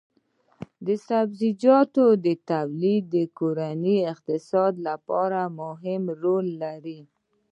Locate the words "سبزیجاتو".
1.07-2.05